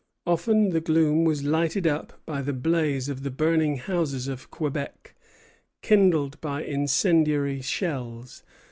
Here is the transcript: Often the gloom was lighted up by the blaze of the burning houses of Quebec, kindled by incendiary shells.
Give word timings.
Often 0.25 0.71
the 0.71 0.81
gloom 0.81 1.25
was 1.25 1.43
lighted 1.43 1.85
up 1.85 2.13
by 2.25 2.41
the 2.41 2.53
blaze 2.53 3.07
of 3.07 3.21
the 3.21 3.29
burning 3.29 3.77
houses 3.77 4.27
of 4.27 4.49
Quebec, 4.49 5.13
kindled 5.83 6.41
by 6.41 6.63
incendiary 6.63 7.61
shells. 7.61 8.41